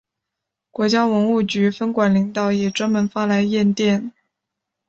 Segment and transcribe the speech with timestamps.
[0.71, 4.11] 国家文物局分管领导也专门发来唁电。